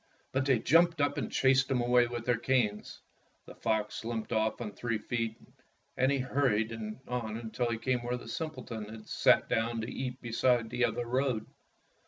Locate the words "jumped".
0.57-0.99